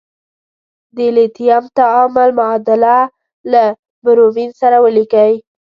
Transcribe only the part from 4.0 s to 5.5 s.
برومین سره ولیکئ.